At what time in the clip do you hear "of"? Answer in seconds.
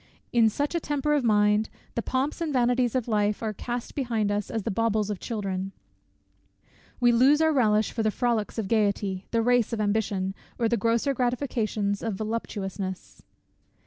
1.13-1.23, 2.95-3.07, 5.11-5.19, 8.57-8.67, 9.73-9.79, 12.01-12.15